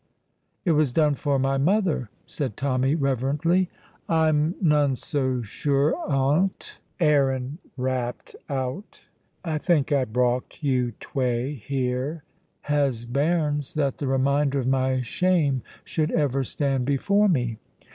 "It 0.65 0.71
was 0.71 0.91
done 0.91 1.13
for 1.13 1.37
my 1.37 1.59
mother," 1.59 2.09
said 2.25 2.57
Tommy, 2.57 2.95
reverently. 2.95 3.69
"I'm 4.09 4.55
none 4.59 4.95
so 4.95 5.43
sure 5.43 5.93
o't," 5.95 6.79
Aaron 6.99 7.59
rapped 7.77 8.35
out. 8.49 9.05
"I 9.45 9.59
think 9.59 9.91
I 9.91 10.05
brocht 10.05 10.63
you 10.63 10.93
twa 10.99 11.49
here 11.53 12.23
as 12.67 13.05
bairns, 13.05 13.75
that 13.75 13.99
the 13.99 14.07
reminder 14.07 14.57
of 14.57 14.65
my 14.67 15.01
shame 15.03 15.61
should 15.83 16.09
ever 16.09 16.43
stand 16.43 16.85
before 16.85 17.27
me." 17.29 17.59